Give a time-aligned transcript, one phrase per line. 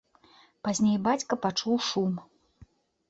[0.67, 2.13] Пазней бацька пачуў шум.